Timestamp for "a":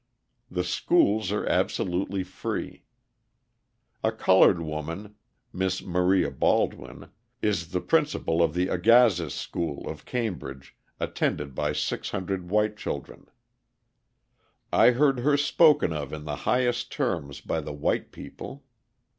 4.03-4.11